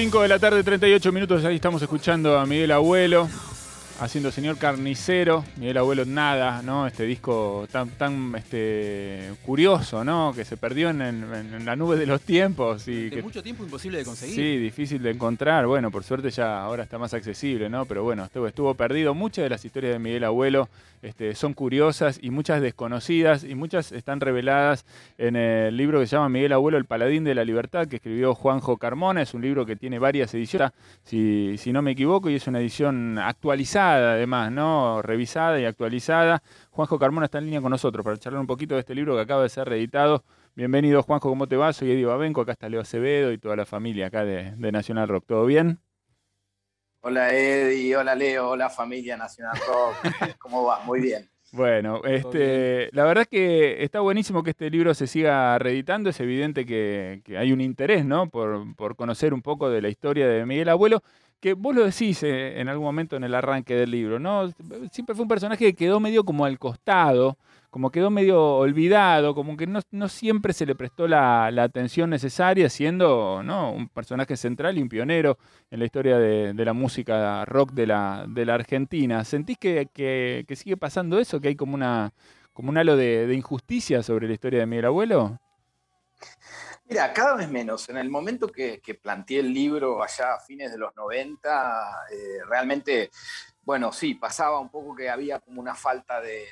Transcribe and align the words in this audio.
5 0.00 0.22
de 0.22 0.28
la 0.28 0.38
tarde, 0.38 0.64
38 0.64 1.12
minutos, 1.12 1.44
ahí 1.44 1.56
estamos 1.56 1.82
escuchando 1.82 2.38
a 2.38 2.46
Miguel 2.46 2.72
Abuelo 2.72 3.28
haciendo 4.00 4.30
Señor 4.32 4.56
Carnicero, 4.56 5.44
Miguel 5.56 5.76
Abuelo 5.76 6.04
Nada, 6.06 6.62
¿no? 6.62 6.86
Este 6.86 7.04
disco 7.04 7.68
tan, 7.70 7.90
tan 7.90 8.34
este, 8.34 9.30
curioso, 9.44 10.04
¿no? 10.04 10.32
Que 10.34 10.44
se 10.44 10.56
perdió 10.56 10.88
en, 10.88 11.64
la 11.64 11.76
nube 11.76 11.96
de 11.96 12.06
los 12.06 12.22
tiempos. 12.22 12.88
Y 12.88 13.10
de 13.10 13.22
mucho 13.22 13.42
tiempo 13.42 13.62
imposible 13.62 13.98
de 13.98 14.04
conseguir. 14.04 14.34
Sí, 14.34 14.56
difícil 14.56 15.02
de 15.02 15.10
encontrar. 15.10 15.66
Bueno, 15.66 15.90
por 15.90 16.02
suerte 16.02 16.30
ya 16.30 16.62
ahora 16.62 16.82
está 16.82 16.98
más 16.98 17.12
accesible, 17.12 17.68
¿no? 17.68 17.84
Pero 17.84 18.02
bueno, 18.02 18.24
estuvo, 18.24 18.46
estuvo 18.46 18.74
perdido. 18.74 19.14
Muchas 19.14 19.42
de 19.42 19.50
las 19.50 19.64
historias 19.64 19.92
de 19.92 19.98
Miguel 19.98 20.24
Abuelo 20.24 20.68
este, 21.02 21.34
son 21.34 21.52
curiosas 21.52 22.18
y 22.22 22.30
muchas 22.30 22.60
desconocidas 22.62 23.44
y 23.44 23.54
muchas 23.54 23.92
están 23.92 24.20
reveladas 24.20 24.84
en 25.18 25.36
el 25.36 25.76
libro 25.76 26.00
que 26.00 26.06
se 26.06 26.16
llama 26.16 26.28
Miguel 26.30 26.52
Abuelo, 26.52 26.78
el 26.78 26.84
Paladín 26.86 27.24
de 27.24 27.34
la 27.34 27.44
Libertad, 27.44 27.86
que 27.86 27.96
escribió 27.96 28.34
Juanjo 28.34 28.78
Carmona. 28.78 29.20
Es 29.20 29.34
un 29.34 29.42
libro 29.42 29.66
que 29.66 29.76
tiene 29.76 29.98
varias 29.98 30.32
ediciones, 30.32 30.70
si, 31.04 31.56
si 31.58 31.72
no 31.72 31.82
me 31.82 31.92
equivoco, 31.92 32.30
y 32.30 32.36
es 32.36 32.46
una 32.46 32.60
edición 32.60 33.18
actualizada 33.18 33.89
además, 33.96 34.52
¿no? 34.52 35.02
Revisada 35.02 35.58
y 35.60 35.64
actualizada. 35.64 36.42
Juanjo 36.70 36.98
Carmona 36.98 37.26
está 37.26 37.38
en 37.38 37.44
línea 37.44 37.60
con 37.60 37.70
nosotros 37.70 38.04
para 38.04 38.16
charlar 38.16 38.40
un 38.40 38.46
poquito 38.46 38.74
de 38.74 38.80
este 38.80 38.94
libro 38.94 39.14
que 39.14 39.22
acaba 39.22 39.42
de 39.42 39.48
ser 39.48 39.68
reeditado. 39.68 40.24
Bienvenido, 40.54 41.02
Juanjo, 41.02 41.28
¿cómo 41.28 41.46
te 41.46 41.56
va? 41.56 41.72
Soy 41.72 41.92
Eddie 41.92 42.04
Babenco, 42.04 42.40
acá 42.40 42.52
está 42.52 42.68
Leo 42.68 42.80
Acevedo 42.80 43.32
y 43.32 43.38
toda 43.38 43.56
la 43.56 43.66
familia 43.66 44.06
acá 44.06 44.24
de, 44.24 44.52
Nacional 44.56 45.08
Rock. 45.08 45.24
¿Todo 45.26 45.46
bien? 45.46 45.78
Hola 47.00 47.34
Eddie, 47.34 47.96
hola 47.96 48.14
Leo, 48.14 48.50
hola 48.50 48.68
familia 48.68 49.16
Nacional 49.16 49.56
Rock. 49.66 49.94
¿Cómo 50.38 50.64
va? 50.64 50.80
Muy 50.80 51.00
bien. 51.00 51.30
Bueno, 51.52 52.02
este, 52.04 52.90
la 52.92 53.04
verdad 53.04 53.22
es 53.22 53.28
que 53.28 53.82
está 53.82 54.00
buenísimo 54.00 54.42
que 54.42 54.50
este 54.50 54.70
libro 54.70 54.94
se 54.94 55.06
siga 55.06 55.58
reeditando. 55.58 56.10
Es 56.10 56.20
evidente 56.20 56.64
que, 56.64 57.22
hay 57.36 57.52
un 57.52 57.60
interés, 57.60 58.04
¿no? 58.04 58.28
Por, 58.28 58.76
por, 58.76 58.94
conocer 58.94 59.34
un 59.34 59.42
poco 59.42 59.68
de 59.68 59.82
la 59.82 59.88
historia 59.88 60.28
de 60.28 60.46
Miguel 60.46 60.68
Abuelo 60.68 61.02
que 61.40 61.54
vos 61.54 61.74
lo 61.74 61.84
decís 61.84 62.22
eh, 62.22 62.60
en 62.60 62.68
algún 62.68 62.84
momento 62.84 63.16
en 63.16 63.24
el 63.24 63.34
arranque 63.34 63.74
del 63.74 63.90
libro, 63.90 64.18
¿no? 64.18 64.52
Siempre 64.92 65.14
fue 65.14 65.22
un 65.22 65.28
personaje 65.28 65.64
que 65.64 65.74
quedó 65.74 65.98
medio 65.98 66.24
como 66.24 66.44
al 66.44 66.58
costado, 66.58 67.38
como 67.70 67.90
quedó 67.90 68.10
medio 68.10 68.56
olvidado, 68.56 69.34
como 69.34 69.56
que 69.56 69.66
no, 69.66 70.08
siempre 70.08 70.52
se 70.52 70.66
le 70.66 70.74
prestó 70.74 71.06
la, 71.08 71.46
atención 71.46 72.10
necesaria, 72.10 72.68
siendo 72.68 73.42
¿no? 73.44 73.72
un 73.72 73.88
personaje 73.88 74.36
central 74.36 74.76
y 74.76 74.82
un 74.82 74.88
pionero 74.88 75.38
en 75.70 75.78
la 75.78 75.84
historia 75.86 76.18
de, 76.18 76.52
la 76.52 76.72
música 76.72 77.44
rock 77.44 77.72
de 77.72 77.86
la, 77.86 78.26
Argentina. 78.48 79.24
¿Sentís 79.24 79.56
que, 79.58 80.44
sigue 80.56 80.76
pasando 80.76 81.18
eso, 81.18 81.40
que 81.40 81.48
hay 81.48 81.56
como, 81.56 81.74
una, 81.74 82.12
como 82.52 82.70
un 82.70 82.76
halo 82.78 82.96
de, 82.96 83.26
de 83.26 83.34
injusticia 83.34 84.02
sobre 84.02 84.26
la 84.26 84.34
historia 84.34 84.60
de 84.60 84.66
Miguel 84.66 84.86
Abuelo? 84.86 85.38
Mira, 86.90 87.12
cada 87.12 87.36
vez 87.36 87.48
menos. 87.48 87.88
En 87.88 87.98
el 87.98 88.10
momento 88.10 88.48
que, 88.48 88.82
planteé 89.00 89.38
el 89.38 89.54
libro 89.54 90.02
allá 90.02 90.34
a 90.34 90.40
fines 90.40 90.72
de 90.72 90.78
los 90.78 90.94
90, 90.96 92.06
eh, 92.10 92.16
realmente, 92.48 93.10
bueno, 93.62 93.92
sí, 93.92 94.14
pasaba 94.14 94.58
un 94.58 94.70
poco 94.70 94.96
que 94.96 95.08
había 95.08 95.38
como 95.38 95.60
una 95.60 95.76
falta 95.76 96.20
de, 96.20 96.48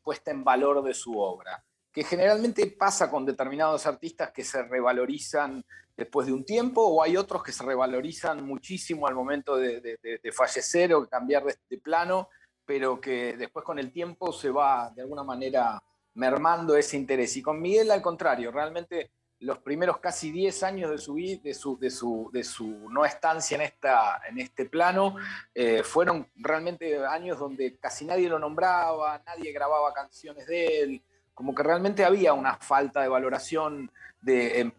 puesta 0.00 0.30
en 0.30 0.44
valor 0.44 0.84
de 0.84 0.94
su 0.94 1.18
obra, 1.18 1.60
que 1.90 2.04
generalmente 2.04 2.68
pasa 2.68 3.10
con 3.10 3.26
determinados 3.26 3.84
artistas 3.86 4.30
que 4.30 4.44
se 4.44 4.62
revalorizan 4.62 5.64
después 5.96 6.28
de 6.28 6.34
un 6.34 6.44
tiempo, 6.44 6.86
o 6.86 7.02
hay 7.02 7.16
otros 7.16 7.42
que 7.42 7.50
se 7.50 7.64
revalorizan 7.64 8.46
muchísimo 8.46 9.08
al 9.08 9.16
momento 9.16 9.56
de, 9.56 9.98
fallecer 10.32 10.94
o 10.94 11.08
cambiar 11.08 11.42
de 11.44 11.78
plano, 11.78 12.28
pero 12.64 13.00
que 13.00 13.36
después 13.36 13.64
con 13.64 13.80
el 13.80 13.90
tiempo 13.90 14.32
se 14.32 14.50
va 14.50 14.92
de 14.94 15.02
alguna 15.02 15.24
manera 15.24 15.82
mermando 16.14 16.76
ese 16.76 16.96
interés. 16.96 17.36
Y 17.36 17.42
con 17.42 17.60
Miguel 17.60 17.90
al 17.90 18.02
contrario, 18.02 18.52
realmente 18.52 19.10
los 19.40 19.58
primeros 19.58 19.98
casi 19.98 20.32
10 20.32 20.62
años 20.64 20.90
de 20.90 20.98
su, 20.98 21.14
de 21.14 21.54
su, 21.90 22.30
de 22.32 22.44
su, 22.44 22.90
no 22.90 23.04
estancia 23.04 23.56
en, 23.56 24.38
este 24.38 24.64
plano 24.64 25.16
eh, 25.54 25.82
fueron 25.84 26.28
realmente 26.36 27.04
años 27.06 27.38
donde 27.38 27.76
casi 27.78 28.04
nadie 28.04 28.28
lo 28.28 28.38
nombraba, 28.38 29.22
nadie 29.24 29.52
grababa 29.52 29.92
canciones 29.94 30.46
de 30.46 30.80
él, 30.80 31.02
como 31.34 31.54
que 31.54 31.62
realmente 31.62 32.04
había 32.04 32.32
una 32.32 32.56
falta 32.56 33.00
de 33.00 33.08
valoración 33.08 33.92
de, 34.20 34.60
em, 34.60 34.72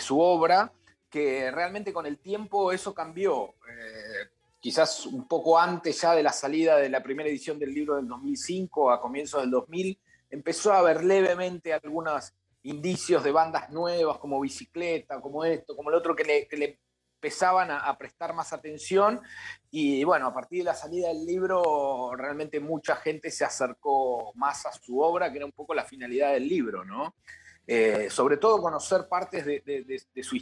su 0.00 0.18
obra, 0.18 0.72
que 1.10 1.50
realmente 1.50 1.92
con 1.92 2.06
el 2.06 2.18
tiempo 2.18 2.72
eso 2.72 2.94
cambió. 2.94 3.54
Eh, 3.68 4.30
quizás 4.58 5.04
un 5.06 5.28
poco 5.28 5.58
antes 5.58 6.00
ya 6.00 6.14
de 6.14 6.22
la 6.22 6.32
salida 6.32 6.76
de 6.76 6.88
la 6.88 7.02
primera 7.02 7.28
edición 7.28 7.58
del 7.58 7.74
libro 7.74 7.96
del 7.96 8.08
2005, 8.08 8.90
a 8.90 9.00
comienzos 9.00 9.42
del 9.42 9.50
2000, 9.50 9.98
empezó 10.30 10.72
a 10.72 10.78
haber 10.78 11.04
levemente 11.04 11.72
algunas 11.72 12.34
indicios 12.66 13.22
de 13.22 13.32
bandas 13.32 13.70
nuevas 13.70 14.18
como 14.18 14.40
Bicicleta, 14.40 15.20
como 15.20 15.44
esto, 15.44 15.76
como 15.76 15.90
el 15.90 15.96
otro, 15.96 16.14
que 16.14 16.24
le, 16.24 16.78
empezaban 17.14 17.70
a, 17.70 17.96
prestar 17.96 18.34
más 18.34 18.52
atención. 18.52 19.20
Y 19.70 20.04
bueno, 20.04 20.26
a 20.26 20.34
partir 20.34 20.58
de 20.58 20.64
la 20.64 20.74
salida 20.74 21.08
del 21.08 21.24
libro, 21.24 22.12
realmente 22.16 22.60
mucha 22.60 22.96
gente 22.96 23.30
se 23.30 23.44
acercó 23.44 24.32
más 24.34 24.66
a 24.66 24.72
su 24.72 25.00
obra, 25.00 25.30
que 25.30 25.38
era 25.38 25.46
un 25.46 25.52
poco 25.52 25.74
la 25.74 25.84
finalidad 25.84 26.32
del 26.32 26.48
libro, 26.48 26.84
¿no? 26.84 27.14
Eh, 27.68 28.08
sobre 28.10 28.36
todo 28.36 28.62
conocer 28.62 29.08
partes 29.08 29.44
de, 29.44 29.60
de, 29.60 30.22
su, 30.22 30.38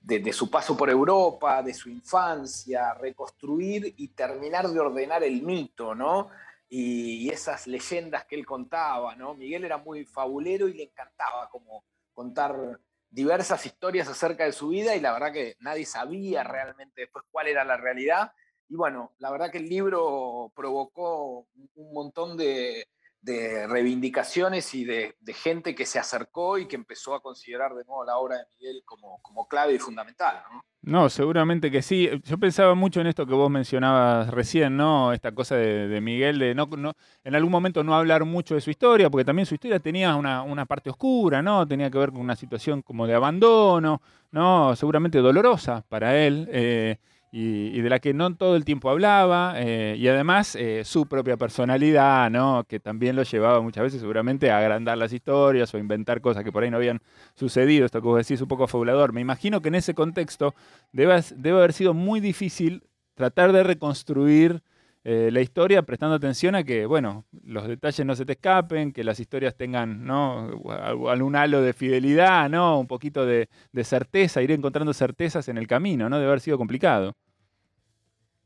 de, 0.00 0.32
su, 0.32 0.50
paso 0.50 0.74
por 0.74 0.88
Europa, 0.88 1.62
de 1.62 1.74
su 1.74 1.90
infancia, 1.90 2.94
reconstruir 2.94 3.92
y 3.98 4.08
terminar 4.08 4.68
de 4.68 4.80
ordenar 4.80 5.22
el 5.22 5.42
mito, 5.42 5.94
¿no? 5.94 6.30
Y, 6.68 7.28
esas 7.30 7.66
leyendas 7.66 8.24
que 8.26 8.36
él 8.36 8.46
contaba, 8.46 9.14
¿no? 9.16 9.34
Miguel 9.34 9.64
era 9.64 9.78
muy 9.78 10.04
fabulero 10.04 10.68
y 10.68 10.74
le 10.74 10.84
encantaba 10.84 11.48
como 11.50 11.84
contar 12.12 12.80
diversas 13.10 13.64
historias 13.66 14.08
acerca 14.08 14.44
de 14.44 14.52
su 14.52 14.68
vida 14.68 14.96
y 14.96 15.00
la 15.00 15.12
verdad 15.12 15.32
que 15.32 15.56
nadie 15.60 15.86
sabía 15.86 16.42
realmente 16.42 17.02
después 17.02 17.24
cuál 17.30 17.48
era 17.48 17.64
la 17.64 17.76
realidad. 17.76 18.32
Y 18.68 18.76
bueno, 18.76 19.12
la 19.18 19.30
verdad 19.30 19.50
que 19.50 19.58
el 19.58 19.68
libro 19.68 20.52
provocó 20.54 21.46
un 21.74 21.92
montón 21.92 22.36
de, 22.36 22.88
de 23.24 23.66
reivindicaciones 23.66 24.74
y 24.74 24.84
de, 24.84 25.14
gente 25.32 25.74
que 25.74 25.86
se 25.86 25.98
acercó 25.98 26.58
y 26.58 26.66
que 26.66 26.76
empezó 26.76 27.14
a 27.14 27.22
considerar 27.22 27.74
de 27.74 27.84
nuevo 27.84 28.04
la 28.04 28.18
obra 28.18 28.36
de 28.36 28.44
Miguel 28.56 28.82
como, 28.84 29.18
como 29.22 29.48
clave 29.48 29.74
y 29.74 29.78
fundamental. 29.78 30.42
¿no? 30.52 30.62
no, 30.82 31.08
seguramente 31.08 31.70
que 31.70 31.80
sí. 31.80 32.08
Yo 32.24 32.38
pensaba 32.38 32.74
mucho 32.74 33.00
en 33.00 33.06
esto 33.06 33.26
que 33.26 33.32
vos 33.32 33.50
mencionabas 33.50 34.30
recién, 34.30 34.76
¿no? 34.76 35.12
Esta 35.14 35.32
cosa 35.32 35.56
de, 35.56 36.00
Miguel, 36.02 36.38
de 36.38 36.54
no, 36.54 36.66
no, 36.66 36.92
en 37.24 37.34
algún 37.34 37.50
momento 37.50 37.82
no 37.82 37.94
hablar 37.94 38.26
mucho 38.26 38.54
de 38.54 38.60
su 38.60 38.70
historia, 38.70 39.08
porque 39.08 39.24
también 39.24 39.46
su 39.46 39.54
historia 39.54 39.80
tenía 39.80 40.14
una, 40.16 40.42
una 40.42 40.66
parte 40.66 40.90
oscura, 40.90 41.40
¿no? 41.40 41.66
Tenía 41.66 41.90
que 41.90 41.98
ver 41.98 42.10
con 42.10 42.20
una 42.20 42.36
situación 42.36 42.82
como 42.82 43.06
de 43.06 43.14
abandono, 43.14 44.02
¿no? 44.32 44.76
Seguramente 44.76 45.18
dolorosa 45.18 45.82
para 45.88 46.16
él. 46.16 46.46
Eh, 46.52 46.98
y, 47.36 47.80
de 47.80 47.90
la 47.90 47.98
que 47.98 48.14
no 48.14 48.36
todo 48.36 48.54
el 48.54 48.64
tiempo 48.64 48.88
hablaba, 48.90 49.54
eh, 49.56 49.96
y 49.98 50.06
además 50.06 50.54
eh, 50.54 50.82
su 50.84 51.06
propia 51.06 51.36
personalidad, 51.36 52.30
¿no? 52.30 52.62
que 52.68 52.78
también 52.78 53.16
lo 53.16 53.24
llevaba 53.24 53.60
muchas 53.60 53.82
veces 53.82 54.00
seguramente 54.00 54.52
a 54.52 54.58
agrandar 54.58 54.96
las 54.98 55.12
historias 55.12 55.74
o 55.74 55.78
inventar 55.78 56.20
cosas 56.20 56.44
que 56.44 56.52
por 56.52 56.62
ahí 56.62 56.70
no 56.70 56.76
habían 56.76 57.00
sucedido, 57.34 57.86
esto 57.86 58.00
que 58.00 58.06
vos 58.06 58.24
decís 58.24 58.40
un 58.40 58.46
poco 58.46 58.68
fabulador. 58.68 59.12
Me 59.12 59.20
imagino 59.20 59.60
que 59.60 59.66
en 59.66 59.74
ese 59.74 59.94
contexto 59.94 60.54
debe, 60.92 61.20
debe 61.34 61.58
haber 61.58 61.72
sido 61.72 61.92
muy 61.92 62.20
difícil 62.20 62.84
tratar 63.16 63.50
de 63.50 63.64
reconstruir 63.64 64.62
eh, 65.02 65.30
la 65.32 65.40
historia 65.40 65.82
prestando 65.82 66.14
atención 66.14 66.54
a 66.54 66.62
que, 66.62 66.86
bueno, 66.86 67.24
los 67.44 67.66
detalles 67.66 68.06
no 68.06 68.14
se 68.14 68.24
te 68.24 68.34
escapen, 68.34 68.92
que 68.92 69.02
las 69.02 69.18
historias 69.18 69.56
tengan, 69.56 70.06
¿no? 70.06 70.62
Algún 70.70 71.34
halo 71.34 71.62
de 71.62 71.72
fidelidad, 71.72 72.48
¿no? 72.48 72.78
Un 72.78 72.86
poquito 72.86 73.26
de, 73.26 73.48
de 73.72 73.84
certeza, 73.84 74.40
ir 74.40 74.52
encontrando 74.52 74.92
certezas 74.94 75.48
en 75.48 75.58
el 75.58 75.66
camino, 75.66 76.08
¿no? 76.08 76.16
Debe 76.18 76.28
haber 76.28 76.40
sido 76.40 76.58
complicado. 76.58 77.16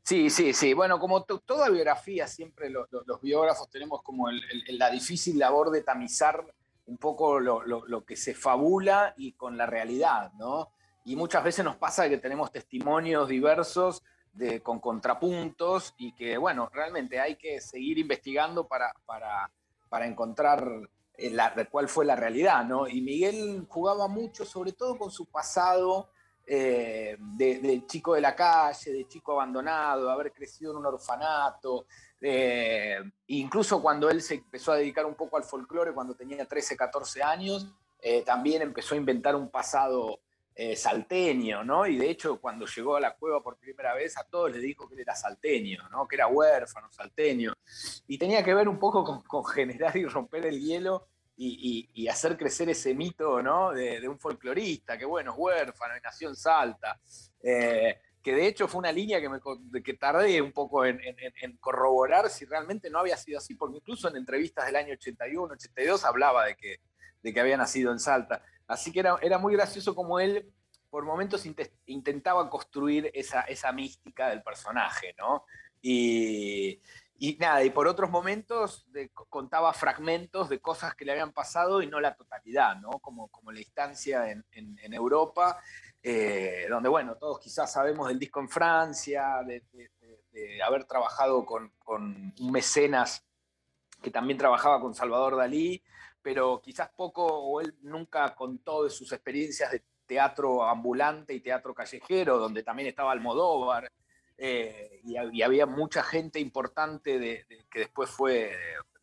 Sí, 0.09 0.31
sí, 0.31 0.53
sí. 0.53 0.73
Bueno, 0.73 0.99
como 0.99 1.23
toda 1.23 1.69
biografía, 1.69 2.27
siempre 2.27 2.71
los 2.71 3.21
biógrafos 3.21 3.69
tenemos 3.69 4.01
como 4.01 4.27
la 4.31 4.89
difícil 4.89 5.37
labor 5.37 5.69
de 5.69 5.83
tamizar 5.83 6.51
un 6.87 6.97
poco 6.97 7.39
lo, 7.39 8.05
que 8.05 8.15
se 8.15 8.33
fabula 8.33 9.13
y 9.17 9.33
con 9.33 9.55
la 9.55 9.67
realidad, 9.67 10.31
¿no? 10.33 10.71
Y 11.05 11.15
muchas 11.15 11.43
veces 11.43 11.63
nos 11.63 11.75
pasa 11.75 12.09
que 12.09 12.17
tenemos 12.17 12.51
testimonios 12.51 13.29
diversos 13.29 14.01
con 14.63 14.79
contrapuntos 14.79 15.93
y 15.99 16.13
que, 16.13 16.39
bueno, 16.39 16.71
realmente 16.73 17.19
hay 17.19 17.35
que 17.35 17.61
seguir 17.61 17.99
investigando 17.99 18.67
para, 18.67 18.91
para, 19.05 19.51
para 19.89 20.07
encontrar 20.07 20.67
eh, 21.19 21.37
cuál 21.69 21.87
fue 21.87 22.03
la 22.03 22.15
realidad, 22.15 22.65
¿no? 22.65 22.87
Y 22.87 23.01
Miguel 23.01 23.67
jugaba 23.69 24.07
mucho, 24.07 24.43
sobre 24.43 24.71
todo 24.71 24.97
con 24.97 25.11
su 25.11 25.27
pasado 25.27 26.09
eh, 26.51 27.15
de, 27.19 27.83
chico 27.85 28.15
de 28.15 28.21
la 28.21 28.35
calle, 28.35 28.91
de 28.91 29.07
chico 29.07 29.33
abandonado, 29.33 30.07
de 30.07 30.11
haber 30.11 30.31
crecido 30.31 30.71
en 30.71 30.77
un 30.77 30.85
orfanato. 30.87 31.85
Eh, 32.19 32.97
incluso 33.27 33.79
cuando 33.79 34.09
él 34.09 34.19
se 34.23 34.33
empezó 34.33 34.71
a 34.71 34.77
dedicar 34.77 35.05
un 35.05 35.13
poco 35.13 35.37
al 35.37 35.43
folclore, 35.43 35.93
cuando 35.93 36.15
tenía 36.15 36.45
13, 36.45 36.75
14 36.75 37.21
años, 37.21 37.67
eh, 38.01 38.23
también 38.23 38.63
empezó 38.63 38.95
a 38.95 38.97
inventar 38.97 39.35
un 39.35 39.49
pasado 39.49 40.21
salteño, 40.75 41.63
¿no? 41.63 41.87
Y 41.87 41.97
de 41.97 42.09
hecho, 42.09 42.41
cuando 42.41 42.65
llegó 42.65 42.97
a 42.97 42.99
la 42.99 43.15
cueva 43.15 43.41
por 43.41 43.55
primera 43.55 43.93
vez, 43.93 44.17
a 44.17 44.25
todos 44.25 44.51
les 44.51 44.61
dijo 44.61 44.89
que 44.89 44.95
él 44.95 44.99
era 44.99 45.15
salteño, 45.15 45.87
¿no? 45.87 46.05
Que 46.05 46.17
era 46.17 46.27
huérfano, 46.27 46.91
salteño. 46.91 47.53
Y 48.09 48.17
tenía 48.17 48.43
que 48.43 48.53
ver 48.53 48.67
un 48.67 48.77
poco 48.77 49.23
con 49.25 49.45
generar 49.45 49.95
y 49.95 50.03
romper 50.03 50.47
el 50.47 50.59
hielo 50.59 51.07
y, 51.41 52.07
hacer 52.07 52.37
crecer 52.37 52.69
ese 52.69 52.93
mito 52.93 53.41
¿no? 53.41 53.71
de, 53.71 54.07
un 54.07 54.19
folclorista, 54.19 54.97
que 54.97 55.05
bueno, 55.05 55.31
es 55.31 55.37
huérfano 55.37 55.95
y 55.97 56.01
nació 56.01 56.29
en 56.29 56.35
Salta. 56.35 56.99
Eh, 57.41 57.97
que 58.21 58.35
de 58.35 58.47
hecho 58.47 58.67
fue 58.67 58.79
una 58.79 58.91
línea 58.91 59.21
que, 59.21 59.29
me, 59.29 59.39
que 59.81 59.93
tardé 59.93 60.41
un 60.41 60.51
poco 60.51 60.85
en, 60.85 60.99
corroborar 61.61 62.29
si 62.29 62.43
realmente 62.45 62.89
no 62.89 62.99
había 62.99 63.15
sido 63.15 63.37
así, 63.37 63.55
porque 63.55 63.77
incluso 63.77 64.09
en 64.09 64.17
entrevistas 64.17 64.65
del 64.65 64.75
año 64.75 64.93
81, 64.93 65.53
82 65.53 66.03
hablaba 66.03 66.45
de 66.45 66.55
que, 66.55 66.81
de 67.23 67.33
que 67.33 67.39
había 67.39 67.55
nacido 67.55 67.93
en 67.93 67.99
Salta. 67.99 68.43
Así 68.67 68.91
que 68.91 68.99
era, 68.99 69.17
era 69.21 69.37
muy 69.37 69.53
gracioso 69.53 69.95
como 69.95 70.19
él 70.19 70.51
por 70.89 71.05
momentos 71.05 71.45
intentaba 71.85 72.49
construir 72.49 73.11
esa, 73.13 73.41
esa 73.41 73.71
mística 73.71 74.29
del 74.29 74.41
personaje, 74.41 75.13
¿no? 75.17 75.45
Y, 75.81 76.81
y 77.21 77.35
nada, 77.35 77.61
y 77.65 77.69
por 77.69 77.85
otros 77.85 78.09
momentos 78.09 78.87
contaba 79.27 79.73
fragmentos 79.73 80.47
de 80.47 80.61
cosas 80.61 80.95
que 80.95 81.03
le 81.03 81.11
habían 81.11 81.33
pasado 81.33 81.81
y 81.81 81.87
no 81.87 81.99
la 81.99 82.15
totalidad, 82.15 82.77
¿no? 82.77 82.91
Como, 82.99 83.27
como 83.27 83.51
la 83.51 83.59
instancia 83.59 84.31
en, 84.31 84.45
en, 84.51 84.93
Europa, 84.93 85.61
eh, 86.01 86.65
donde, 86.69 86.87
bueno, 86.87 87.17
todos 87.17 87.41
quizás 87.41 87.73
sabemos 87.73 88.07
del 88.07 88.19
disco 88.19 88.39
en 88.39 88.47
Francia, 88.47 89.43
de, 89.45 89.61
haber 90.65 90.85
trabajado 90.85 91.45
con, 91.45 91.73
con, 91.79 92.33
un 92.39 92.51
mecenas 92.51 93.25
que 94.01 94.11
también 94.11 94.37
trabajaba 94.37 94.79
con 94.79 94.95
Salvador 94.95 95.35
Dalí, 95.35 95.83
pero 96.21 96.61
quizás 96.61 96.89
poco 96.95 97.25
o 97.25 97.59
él 97.59 97.75
nunca 97.81 98.33
contó 98.33 98.85
de 98.85 98.89
sus 98.89 99.11
experiencias 99.11 99.71
de 99.71 99.83
teatro 100.05 100.63
ambulante 100.63 101.33
y 101.33 101.41
teatro 101.41 101.73
callejero, 101.73 102.37
donde 102.37 102.63
también 102.63 102.87
estaba 102.87 103.11
Almodóvar, 103.11 103.91
eh, 104.41 105.01
y, 105.03 105.41
había 105.41 105.65
mucha 105.65 106.01
gente 106.01 106.39
importante 106.39 107.19
de, 107.19 107.45
que 107.69 107.79
después 107.79 108.09
fue, 108.09 108.53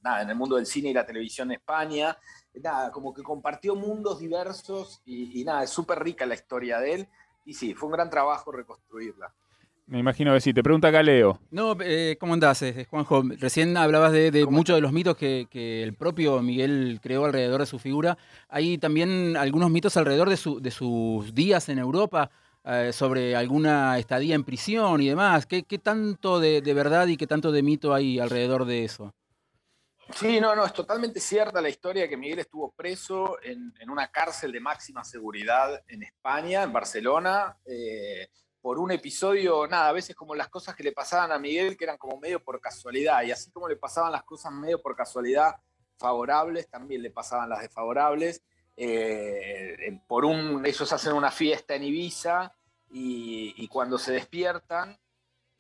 nada, 0.00 0.22
en 0.22 0.30
el 0.30 0.36
mundo 0.36 0.56
del 0.56 0.64
cine 0.64 0.90
y 0.90 0.94
la 0.94 1.04
televisión 1.04 1.50
en 1.50 1.58
España, 1.58 2.16
nada, 2.54 2.90
como 2.90 3.12
que 3.12 3.22
compartió 3.22 3.74
mundos 3.74 4.18
diversos 4.18 5.02
y, 5.04 5.44
nada, 5.44 5.64
es 5.64 5.70
súper 5.70 6.02
rica 6.02 6.24
la 6.24 6.34
historia 6.34 6.78
de 6.78 6.94
él, 6.94 7.08
y 7.44 7.52
sí, 7.52 7.74
fue 7.74 7.88
un 7.88 7.92
gran 7.92 8.08
trabajo 8.08 8.50
reconstruirla. 8.50 9.32
Me 9.88 10.00
imagino 10.00 10.34
que 10.34 10.40
sí. 10.40 10.52
Te 10.52 10.64
pregunta 10.64 10.88
acá 10.88 11.00
Leo. 11.00 11.38
No, 11.52 11.76
eh, 11.80 12.16
¿cómo 12.18 12.34
andás, 12.34 12.60
eh, 12.62 12.86
Juanjo? 12.90 13.22
Recién 13.38 13.76
hablabas 13.76 14.10
de, 14.10 14.44
muchos 14.50 14.74
de 14.74 14.80
los 14.80 14.92
mitos 14.92 15.16
que, 15.16 15.46
el 15.84 15.94
propio 15.94 16.42
Miguel 16.42 16.98
creó 17.00 17.24
alrededor 17.24 17.60
de 17.60 17.66
su 17.66 17.78
figura. 17.78 18.18
Hay 18.48 18.78
también 18.78 19.36
algunos 19.36 19.70
mitos 19.70 19.96
alrededor 19.96 20.28
de, 20.28 20.60
de 20.60 20.70
sus 20.72 21.32
días 21.34 21.68
en 21.68 21.78
Europa. 21.78 22.32
Eh, 22.68 22.92
sobre 22.92 23.36
alguna 23.36 23.96
estadía 23.96 24.34
en 24.34 24.42
prisión 24.42 25.00
y 25.00 25.08
demás. 25.08 25.46
¿Qué, 25.46 25.62
tanto 25.80 26.40
de, 26.40 26.60
verdad 26.74 27.06
y 27.06 27.16
qué 27.16 27.28
tanto 27.28 27.52
de 27.52 27.62
mito 27.62 27.94
hay 27.94 28.18
alrededor 28.18 28.64
de 28.64 28.84
eso? 28.84 29.14
Sí, 30.12 30.40
no, 30.40 30.56
no, 30.56 30.66
es 30.66 30.72
totalmente 30.72 31.20
cierta 31.20 31.60
la 31.60 31.68
historia 31.68 32.02
de 32.02 32.08
que 32.08 32.16
Miguel 32.16 32.40
estuvo 32.40 32.72
preso 32.72 33.38
en, 33.40 33.72
una 33.88 34.10
cárcel 34.10 34.50
de 34.50 34.58
máxima 34.58 35.04
seguridad 35.04 35.80
en 35.86 36.02
España, 36.02 36.64
en 36.64 36.72
Barcelona, 36.72 37.56
eh, 37.64 38.30
por 38.60 38.80
un 38.80 38.90
episodio, 38.90 39.68
nada, 39.68 39.90
a 39.90 39.92
veces 39.92 40.16
como 40.16 40.34
las 40.34 40.48
cosas 40.48 40.74
que 40.74 40.82
le 40.82 40.90
pasaban 40.90 41.30
a 41.30 41.38
Miguel, 41.38 41.76
que 41.76 41.84
eran 41.84 41.98
como 41.98 42.18
medio 42.18 42.42
por 42.42 42.60
casualidad, 42.60 43.22
y 43.22 43.30
así 43.30 43.52
como 43.52 43.68
le 43.68 43.76
pasaban 43.76 44.10
las 44.10 44.24
cosas 44.24 44.50
medio 44.52 44.82
por 44.82 44.96
casualidad 44.96 45.54
favorables, 45.98 46.68
también 46.68 47.00
le 47.00 47.12
pasaban 47.12 47.48
las 47.48 47.60
desfavorables. 47.60 48.42
Eh, 48.76 50.00
por 50.06 50.26
un, 50.26 50.66
ellos 50.66 50.92
hacen 50.92 51.14
una 51.14 51.30
fiesta 51.30 51.74
en 51.74 51.84
Ibiza 51.84 52.54
y, 52.90 53.66
cuando 53.68 53.98
se 53.98 54.12
despiertan, 54.12 54.98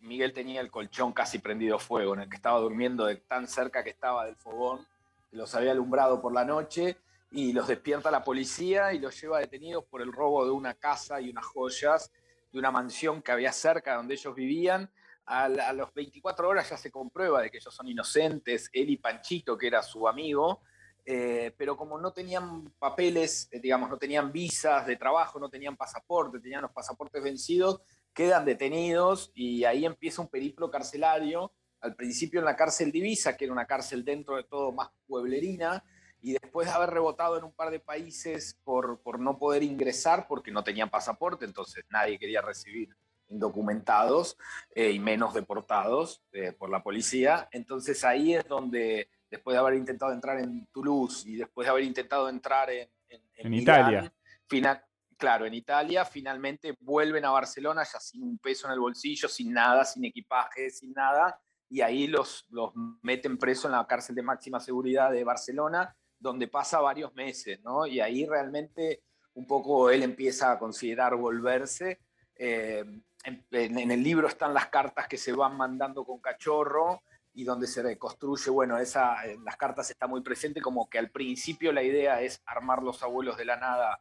Miguel 0.00 0.32
tenía 0.32 0.60
el 0.60 0.70
colchón 0.70 1.12
casi 1.12 1.38
prendido 1.38 1.78
fuego, 1.78 2.14
en 2.14 2.20
el 2.20 2.28
que 2.28 2.36
estaba 2.36 2.60
durmiendo 2.60 3.06
de 3.06 3.16
tan 3.16 3.48
cerca 3.48 3.82
que 3.82 3.90
estaba 3.90 4.26
del 4.26 4.36
fogón, 4.36 4.86
los 5.32 5.54
había 5.54 5.72
alumbrado 5.72 6.20
por 6.20 6.32
la 6.32 6.44
noche, 6.44 6.96
y 7.30 7.52
los 7.52 7.66
despierta 7.66 8.10
la 8.10 8.22
policía 8.22 8.92
y 8.92 8.98
los 8.98 9.20
lleva 9.20 9.40
detenidos 9.40 9.84
por 9.84 10.00
el 10.00 10.12
robo 10.12 10.44
de 10.44 10.52
una 10.52 10.74
casa 10.74 11.20
y 11.20 11.28
unas 11.28 11.44
joyas 11.44 12.12
de 12.52 12.58
una 12.58 12.70
mansión 12.70 13.20
que 13.20 13.32
había 13.32 13.52
cerca 13.52 13.96
donde 13.96 14.14
ellos 14.14 14.34
vivían. 14.34 14.90
A, 15.26 15.44
a 15.44 15.72
los 15.72 15.92
24 15.92 16.48
horas 16.48 16.70
ya 16.70 16.76
se 16.76 16.90
comprueba 16.90 17.42
de 17.42 17.50
que 17.50 17.58
ellos 17.58 17.74
son 17.74 17.88
inocentes, 17.88 18.70
él 18.72 18.90
y 18.90 18.96
Panchito, 18.96 19.58
que 19.58 19.66
era 19.66 19.82
su 19.82 20.06
amigo, 20.06 20.62
eh, 21.08 21.54
pero 21.56 21.76
como 21.76 21.98
no 21.98 22.12
tenían 22.12 22.68
papeles, 22.80 23.48
eh, 23.52 23.60
digamos, 23.60 23.88
no 23.88 23.96
tenían 23.96 24.32
visas 24.32 24.84
de 24.88 24.96
trabajo, 24.96 25.38
no 25.38 25.48
tenían 25.48 25.76
pasaporte, 25.76 26.40
tenían 26.40 26.62
los 26.62 26.72
pasaportes 26.72 27.22
vencidos, 27.22 27.80
quedan 28.12 28.44
detenidos 28.44 29.30
y 29.32 29.62
ahí 29.62 29.86
empieza 29.86 30.20
un 30.20 30.28
periplo 30.28 30.68
carcelario, 30.68 31.52
al 31.80 31.94
principio 31.94 32.40
en 32.40 32.46
la 32.46 32.56
cárcel 32.56 32.90
Divisa, 32.90 33.36
que 33.36 33.44
era 33.44 33.52
una 33.52 33.66
cárcel 33.66 34.04
dentro 34.04 34.34
de 34.34 34.42
todo 34.42 34.72
más 34.72 34.88
pueblerina, 35.06 35.84
y 36.20 36.32
después 36.32 36.66
de 36.66 36.74
haber 36.74 36.90
rebotado 36.90 37.38
en 37.38 37.44
un 37.44 37.52
par 37.52 37.70
de 37.70 37.78
países 37.78 38.58
por, 38.64 39.00
por 39.00 39.20
no 39.20 39.38
poder 39.38 39.62
ingresar 39.62 40.26
porque 40.26 40.50
no 40.50 40.64
tenían 40.64 40.90
pasaporte, 40.90 41.44
entonces 41.44 41.84
nadie 41.88 42.18
quería 42.18 42.42
recibir 42.42 42.88
indocumentados 43.28 44.36
eh, 44.74 44.90
y 44.90 44.98
menos 44.98 45.34
deportados 45.34 46.24
por 46.58 46.68
la 46.68 46.82
policía, 46.82 47.48
entonces 47.52 48.02
ahí 48.02 48.34
es 48.34 48.46
donde 48.48 49.08
después 49.30 49.54
de 49.54 49.58
haber 49.58 49.74
intentado 49.74 50.12
entrar 50.12 50.38
en 50.38 50.66
Toulouse 50.66 51.28
y 51.28 51.36
después 51.36 51.66
de 51.66 51.70
haber 51.70 51.84
intentado 51.84 52.28
entrar 52.28 52.70
en, 52.70 52.88
en, 53.08 53.54
Italia. 53.54 54.12
Final, 54.48 54.82
claro, 55.16 55.46
en 55.46 55.54
Italia, 55.54 56.04
finalmente 56.04 56.76
vuelven 56.80 57.24
a 57.24 57.30
Barcelona 57.30 57.82
ya 57.82 57.98
sin 57.98 58.22
un 58.22 58.38
peso 58.38 58.66
en 58.66 58.74
el 58.74 58.80
bolsillo, 58.80 59.28
sin 59.28 59.52
nada, 59.52 59.84
sin 59.84 60.04
equipaje, 60.04 60.70
sin 60.70 60.92
nada, 60.92 61.40
y 61.68 61.80
ahí 61.80 62.06
los, 62.06 62.46
los 62.50 62.72
meten 63.02 63.38
preso 63.38 63.66
en 63.66 63.72
la 63.72 63.86
cárcel 63.86 64.14
de 64.14 64.22
máxima 64.22 64.60
seguridad 64.60 65.10
de 65.10 65.24
Barcelona, 65.24 65.94
donde 66.18 66.48
pasa 66.48 66.80
varios 66.80 67.14
meses, 67.14 67.60
¿no? 67.62 67.86
Y 67.86 68.00
ahí 68.00 68.24
realmente 68.24 69.02
un 69.34 69.46
poco 69.46 69.90
él 69.90 70.02
empieza 70.02 70.52
a 70.52 70.58
considerar 70.58 71.14
volverse. 71.16 72.00
Eh, 72.36 72.84
en, 73.24 73.90
el 73.90 74.02
libro 74.02 74.28
están 74.28 74.54
las 74.54 74.68
cartas 74.68 75.08
que 75.08 75.18
se 75.18 75.32
van 75.32 75.56
mandando 75.56 76.04
con 76.04 76.20
cachorro, 76.20 77.02
y 77.36 77.44
donde 77.44 77.66
se 77.66 77.82
reconstruye, 77.82 78.50
bueno, 78.50 78.78
esa, 78.78 79.22
en 79.26 79.44
las 79.44 79.58
cartas 79.58 79.90
está 79.90 80.06
muy 80.06 80.22
presente, 80.22 80.62
como 80.62 80.88
que 80.88 80.98
al 80.98 81.10
principio 81.10 81.70
la 81.70 81.82
idea 81.82 82.22
es 82.22 82.40
armar 82.46 82.82
los 82.82 83.02
abuelos 83.02 83.36
de 83.36 83.44
la 83.44 83.56
nada 83.56 84.00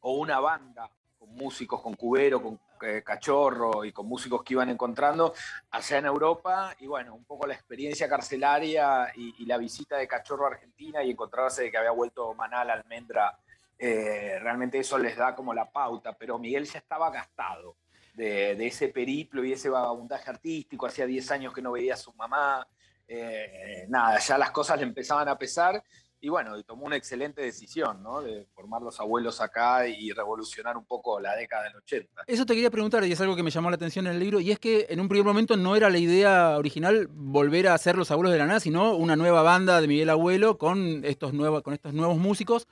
o 0.00 0.18
una 0.18 0.38
banda 0.38 0.90
con 1.18 1.34
músicos, 1.34 1.80
con 1.80 1.94
cubero, 1.94 2.42
con 2.42 2.60
eh, 2.82 3.02
cachorro 3.02 3.86
y 3.86 3.92
con 3.92 4.06
músicos 4.06 4.44
que 4.44 4.52
iban 4.52 4.68
encontrando 4.68 5.32
allá 5.70 5.96
en 5.96 6.04
Europa 6.04 6.76
y 6.78 6.86
bueno, 6.86 7.14
un 7.14 7.24
poco 7.24 7.46
la 7.46 7.54
experiencia 7.54 8.06
carcelaria 8.06 9.10
y, 9.16 9.46
la 9.46 9.56
visita 9.56 9.96
de 9.96 10.06
cachorro 10.06 10.44
a 10.44 10.48
Argentina 10.48 11.02
y 11.02 11.12
encontrarse 11.12 11.62
de 11.62 11.70
que 11.70 11.78
había 11.78 11.92
vuelto 11.92 12.34
Manal, 12.34 12.68
Almendra, 12.68 13.38
eh, 13.78 14.38
realmente 14.42 14.78
eso 14.78 14.98
les 14.98 15.16
da 15.16 15.34
como 15.34 15.54
la 15.54 15.70
pauta, 15.70 16.12
pero 16.12 16.38
Miguel 16.38 16.66
ya 16.66 16.80
estaba 16.80 17.10
gastado. 17.10 17.76
De, 18.12 18.54
de, 18.54 18.68
ese 18.68 18.90
periplo 18.90 19.44
y 19.44 19.54
ese 19.54 19.68
vagabundaje 19.68 20.30
artístico. 20.30 20.86
Hacía 20.86 21.04
10 21.04 21.32
años 21.32 21.52
que 21.52 21.60
no 21.60 21.72
veía 21.72 21.94
a 21.94 21.96
su 21.96 22.12
mamá, 22.12 22.64
eh, 23.08 23.86
nada, 23.88 24.18
ya 24.18 24.38
las 24.38 24.50
cosas 24.50 24.78
le 24.78 24.84
empezaban 24.84 25.28
a 25.28 25.38
pesar 25.38 25.82
y 26.24 26.30
bueno, 26.30 26.62
tomó 26.62 26.86
una 26.86 26.96
excelente 26.96 27.42
decisión, 27.42 28.02
¿no? 28.02 28.22
De 28.22 28.46
formar 28.54 28.80
los 28.80 28.98
abuelos 28.98 29.42
acá 29.42 29.86
y 29.86 30.10
revolucionar 30.10 30.74
un 30.74 30.86
poco 30.86 31.20
la 31.20 31.36
década 31.36 31.64
del 31.64 31.76
80. 31.76 32.22
Eso 32.26 32.46
te 32.46 32.54
quería 32.54 32.70
preguntar, 32.70 33.04
y 33.04 33.12
es 33.12 33.20
algo 33.20 33.36
que 33.36 33.42
me 33.42 33.50
llamó 33.50 33.68
la 33.68 33.76
atención 33.76 34.06
en 34.06 34.14
el 34.14 34.20
libro, 34.20 34.40
y 34.40 34.50
es 34.50 34.58
que 34.58 34.86
en 34.88 35.00
un 35.00 35.08
primer 35.08 35.26
momento 35.26 35.58
no 35.58 35.76
era 35.76 35.90
la 35.90 35.98
idea 35.98 36.56
original 36.56 37.08
volver 37.10 37.68
a 37.68 37.74
hacer 37.74 37.98
los 37.98 38.10
abuelos 38.10 38.32
de 38.32 38.38
la 38.38 38.46
nada, 38.46 38.60
sino 38.60 38.96
una 38.96 39.16
nueva 39.16 39.42
banda 39.42 39.82
de 39.82 39.86
Miguel 39.86 40.08
Abuelo 40.08 40.56
con 40.56 41.04
estos, 41.04 41.34
nuevos, 41.34 41.62
con 41.62 41.74
estos 41.74 41.92
nuevos 41.92 42.16
músicos, 42.16 42.68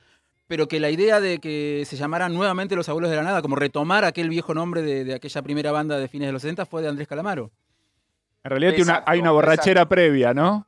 pero 0.46 0.66
que 0.66 0.80
la 0.80 0.88
idea 0.88 1.20
de 1.20 1.38
que 1.38 1.84
se 1.86 1.96
llamaran 1.96 2.32
nuevamente 2.32 2.74
los 2.74 2.88
abuelos 2.88 3.10
de 3.10 3.16
la 3.16 3.22
nada, 3.22 3.42
como 3.42 3.56
retomar 3.56 4.06
aquel 4.06 4.30
viejo 4.30 4.54
nombre 4.54 4.80
de, 4.80 5.04
de 5.04 5.14
aquella 5.14 5.42
primera 5.42 5.72
banda 5.72 5.98
de 5.98 6.08
fines 6.08 6.28
de 6.28 6.32
los 6.32 6.40
60, 6.40 6.64
fue 6.64 6.80
de 6.80 6.88
Andrés 6.88 7.06
Calamaro. 7.06 7.50
En 8.44 8.50
realidad 8.50 9.04
hay 9.06 9.20
una 9.20 9.30
borrachera 9.30 9.88
previa, 9.88 10.34
¿no? 10.34 10.66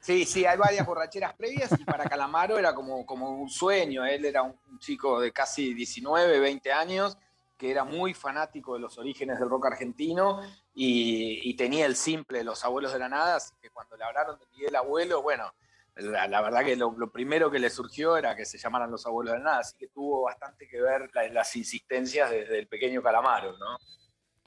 Sí, 0.00 0.24
sí, 0.24 0.46
hay 0.46 0.56
varias 0.56 0.86
borracheras 0.86 1.34
previas 1.34 1.70
y 1.78 1.84
para 1.84 2.04
Calamaro 2.04 2.56
era 2.56 2.74
como, 2.74 3.04
como 3.04 3.30
un 3.30 3.50
sueño. 3.50 4.04
Él 4.06 4.24
era 4.24 4.42
un, 4.42 4.56
chico 4.78 5.20
de 5.20 5.32
casi 5.32 5.74
19, 5.74 6.38
20 6.38 6.72
años 6.72 7.18
que 7.58 7.70
era 7.72 7.82
muy 7.84 8.14
fanático 8.14 8.74
de 8.74 8.80
los 8.80 8.96
orígenes 8.98 9.40
del 9.40 9.50
rock 9.50 9.66
argentino 9.66 10.40
y, 10.72 11.54
tenía 11.56 11.86
el 11.86 11.96
simple 11.96 12.38
de 12.38 12.44
los 12.44 12.64
abuelos 12.64 12.92
de 12.92 13.00
la 13.00 13.08
nada, 13.08 13.34
así 13.34 13.52
que 13.60 13.68
cuando 13.70 13.96
le 13.96 14.04
hablaron 14.04 14.38
de 14.38 14.46
Miguel 14.46 14.76
Abuelo, 14.76 15.22
bueno, 15.22 15.52
la, 15.96 16.40
verdad 16.40 16.64
que 16.64 16.76
lo, 16.76 16.94
primero 17.10 17.50
que 17.50 17.58
le 17.58 17.68
surgió 17.68 18.16
era 18.16 18.36
que 18.36 18.44
se 18.44 18.58
llamaran 18.58 18.92
los 18.92 19.04
abuelos 19.06 19.32
de 19.32 19.38
la 19.40 19.44
nada, 19.44 19.58
así 19.58 19.76
que 19.76 19.88
tuvo 19.88 20.22
bastante 20.22 20.68
que 20.68 20.80
ver 20.80 21.10
las 21.32 21.56
insistencias 21.56 22.30
del 22.30 22.68
pequeño 22.68 23.02
Calamaro, 23.02 23.58
¿no? 23.58 23.76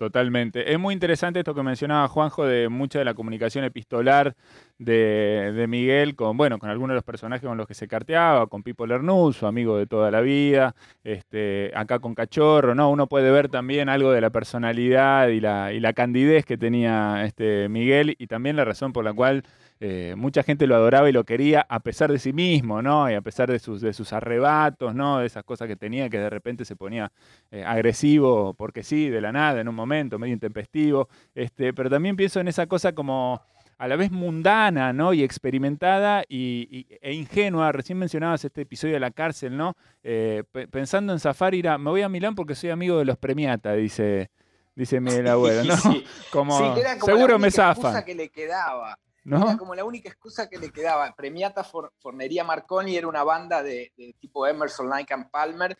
Totalmente. 0.01 0.74
Es 0.74 0.79
muy 0.79 0.96
interesante 0.96 1.38
esto 1.38 1.53
que 1.53 1.62
mencionaba 1.62 2.08
Juanjo 2.08 2.43
de 2.43 2.70
mucha 2.70 2.98
de 2.98 3.05
la 3.05 3.13
comunicación 3.13 3.65
epistolar 3.65 4.36
de, 4.81 5.65
Miguel 5.67 6.15
con, 6.15 6.38
bueno, 6.38 6.57
con 6.57 6.69
algunos 6.69 6.93
de 6.93 6.95
los 6.95 7.03
personajes 7.03 7.47
con 7.47 7.57
los 7.57 7.67
que 7.67 7.75
se 7.75 7.88
carteaba, 7.88 8.47
con 8.47 8.63
Pipo 8.63 8.88
Lernuz, 8.88 9.38
su 9.38 9.45
amigo 9.45 9.77
de 9.77 9.85
toda 9.85 10.09
la 10.09 10.21
vida, 10.21 10.75
este, 11.03 11.71
acá 11.75 12.00
con 12.00 12.15
Cachorro, 12.15 12.73
¿no? 12.73 12.89
Uno 12.89 13.07
puede 13.07 13.29
ver 13.31 13.47
también 13.47 13.89
algo 13.89 14.11
de 14.11 14.21
la 14.21 14.31
personalidad 14.31 15.27
y 15.27 15.39
la, 15.39 15.71
y 15.71 15.79
la 15.79 15.93
candidez 15.93 16.45
que 16.45 16.57
tenía 16.57 17.23
este 17.25 17.69
Miguel 17.69 18.15
y 18.17 18.27
también 18.27 18.55
la 18.55 18.65
razón 18.65 18.91
por 18.91 19.05
la 19.05 19.13
cual 19.13 19.43
eh, 19.79 20.15
mucha 20.17 20.41
gente 20.43 20.65
lo 20.65 20.75
adoraba 20.75 21.09
y 21.09 21.11
lo 21.11 21.25
quería 21.25 21.65
a 21.69 21.79
pesar 21.79 22.11
de 22.11 22.17
sí 22.17 22.33
mismo, 22.33 22.81
¿no? 22.81 23.09
Y 23.09 23.13
a 23.13 23.21
pesar 23.21 23.51
de 23.51 23.59
sus, 23.59 23.81
de 23.81 23.93
sus 23.93 24.13
arrebatos, 24.13 24.95
¿no? 24.95 25.19
De 25.19 25.27
esas 25.27 25.43
cosas 25.43 25.67
que 25.67 25.75
tenía, 25.75 26.09
que 26.09 26.17
de 26.17 26.29
repente 26.29 26.65
se 26.65 26.75
ponía 26.75 27.11
eh, 27.51 27.63
agresivo, 27.63 28.55
porque 28.55 28.83
sí, 28.83 29.09
de 29.09 29.21
la 29.21 29.31
nada, 29.31 29.61
en 29.61 29.67
un 29.67 29.75
momento, 29.75 30.17
medio 30.17 30.33
intempestivo. 30.33 31.07
Este, 31.35 31.73
pero 31.73 31.89
también 31.89 32.15
pienso 32.15 32.39
en 32.39 32.47
esa 32.47 32.65
cosa 32.67 32.93
como 32.93 33.41
a 33.81 33.88
la 33.88 33.95
vez 33.95 34.11
mundana, 34.11 34.93
¿no? 34.93 35.11
Y 35.11 35.23
experimentada 35.23 36.23
y, 36.29 36.85
e 37.01 37.13
ingenua. 37.13 37.71
Recién 37.71 37.97
mencionabas 37.97 38.45
este 38.45 38.61
episodio 38.61 38.93
de 38.93 39.00
la 39.00 39.09
cárcel, 39.09 39.57
¿no? 39.57 39.75
Eh, 40.03 40.43
pensando 40.69 41.13
en 41.13 41.19
Safari, 41.19 41.63
me 41.63 41.89
voy 41.89 42.03
a 42.03 42.07
Milán 42.07 42.35
porque 42.35 42.53
soy 42.53 42.69
amigo 42.69 43.00
de 43.00 43.05
los 43.05 43.17
Premiata, 43.17 43.73
dice, 43.73 44.29
dice 44.75 45.00
Miguel 45.00 45.27
Abuelo, 45.27 45.63
¿no? 45.63 45.73
Como, 46.31 46.75
seguro 47.03 47.39
me 47.39 47.50
zafa. 47.50 48.05
que 48.05 48.13
le 48.13 48.29
quedaba. 48.29 49.00
Era 49.25 49.57
como 49.57 49.75
la 49.75 49.83
única 49.83 50.09
excusa 50.09 50.47
que 50.47 50.57
le 50.57 50.71
quedaba. 50.71 51.15
Premiata 51.15 51.63
Fornería 51.63 52.43
Marconi 52.43 52.95
era 52.95 53.07
una 53.07 53.23
banda 53.23 53.63
de, 53.63 53.93
tipo 54.19 54.45
Emerson, 54.45 54.89
Lake 54.89 55.13
and 55.13 55.31
Palmer, 55.31 55.75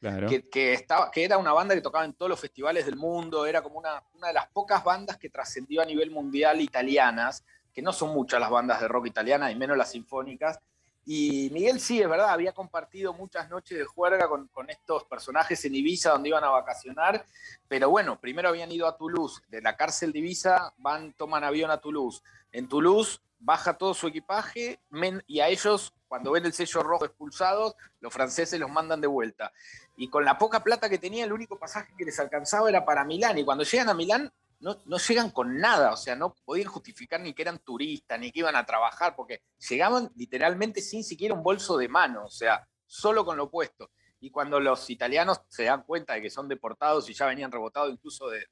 que, 0.52 0.74
estaba, 0.74 1.12
que 1.12 1.24
era 1.24 1.38
una 1.38 1.54
banda 1.54 1.76
que 1.76 1.82
tocaba 1.82 2.06
en 2.06 2.14
todos 2.14 2.30
los 2.30 2.40
festivales 2.40 2.86
del 2.86 2.96
mundo, 2.96 3.46
era 3.46 3.62
como 3.62 3.78
una, 3.78 4.04
una 4.16 4.28
de 4.28 4.34
las 4.34 4.48
pocas 4.48 4.84
bandas 4.84 5.18
que 5.18 5.30
trascendió 5.30 5.82
a 5.82 5.86
nivel 5.86 6.10
mundial 6.10 6.62
italianas, 6.62 7.44
que 7.74 7.82
no 7.82 7.94
son 7.94 8.14
muchas 8.14 8.40
las 8.40 8.50
bandas 8.50 8.82
de 8.82 8.88
rock 8.88 9.08
italianas 9.08 9.52
y 9.52 9.56
menos 9.56 9.78
las 9.78 9.92
sinfónicas. 9.92 10.60
Y 11.06 11.50
Miguel 11.52 11.80
sí, 11.80 12.00
es 12.02 12.08
verdad, 12.08 12.30
había 12.30 12.54
compartido 12.54 13.14
muchas 13.14 13.50
noches 13.50 13.78
de 13.78 13.86
juerga 13.86 14.28
con, 14.28 14.70
estos 14.70 15.04
personajes 15.06 15.64
en 15.66 15.74
Ibiza 15.74 16.12
donde 16.12 16.30
iban 16.30 16.44
a 16.44 16.50
vacacionar, 16.50 17.26
pero 17.68 17.90
bueno, 17.90 18.20
primero 18.20 18.50
habían 18.50 18.72
ido 18.72 18.88
a 18.88 18.96
Toulouse, 18.98 19.42
de 19.50 19.62
la 19.62 19.76
cárcel 19.76 20.12
de 20.12 20.20
Ibiza 20.20 20.74
van, 20.78 21.14
toman 21.14 21.44
avión 21.44 21.72
a 21.72 21.78
Toulouse. 21.78 22.22
En 22.52 22.70
Toulouse 22.70 23.20
baja 23.40 23.74
todo 23.74 23.94
su 23.96 24.08
equipaje 24.08 24.80
y 25.26 25.40
a 25.40 25.48
ellos, 25.48 25.94
cuando 26.08 26.32
ven 26.32 26.46
el 26.46 26.54
sello 26.54 26.84
rojo 26.84 27.06
expulsados, 27.06 27.76
los 28.00 28.14
franceses 28.14 28.60
los 28.60 28.70
mandan 28.70 29.02
de 29.02 29.08
vuelta. 29.08 29.52
Y 29.98 30.08
con 30.08 30.24
la 30.24 30.38
poca 30.38 30.64
plata 30.64 30.90
que 30.90 31.00
tenía, 31.00 31.26
el 31.26 31.34
único 31.34 31.58
pasaje 31.58 31.94
que 31.98 32.06
les 32.06 32.20
alcanzaba 32.20 32.70
era 32.70 32.86
para 32.86 33.04
Milán. 33.04 33.38
Y 33.38 33.44
cuando 33.44 33.64
llegan 33.64 33.90
a 33.90 33.94
Milán, 33.94 34.32
no, 34.62 34.82
no 34.86 34.98
llegan 34.98 35.32
con 35.32 35.58
nada, 35.58 35.92
o 35.92 35.98
sea, 35.98 36.16
no 36.16 36.36
podían 36.46 36.70
justificar 36.70 37.20
ni 37.20 37.34
que 37.34 37.42
eran 37.42 37.60
turistas, 37.60 38.20
ni 38.20 38.32
que 38.32 38.40
iban 38.40 38.56
a 38.56 38.66
trabajar, 38.66 39.16
porque 39.16 39.42
llegaban 39.70 40.12
literalmente 40.16 40.82
sin 40.82 41.04
siquiera 41.04 41.34
un 41.34 41.44
bolso 41.44 41.78
de 41.78 41.90
mano, 41.90 42.26
o 42.26 42.30
sea, 42.30 42.68
solo 42.86 43.26
con 43.26 43.38
lo 43.38 43.50
puesto. 43.50 43.90
Y 44.24 44.30
cuando 44.30 44.60
los 44.60 44.88
italianos 44.92 45.42
se 45.48 45.64
dan 45.64 45.82
cuenta 45.82 46.14
de 46.14 46.22
que 46.22 46.30
son 46.30 46.48
deportados 46.48 47.10
y 47.10 47.14
ya 47.14 47.26
venían 47.26 47.52
rebotados 47.52 47.92
incluso 47.92 48.30
de, 48.30 48.46